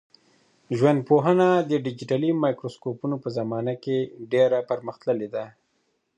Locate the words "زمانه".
3.37-3.73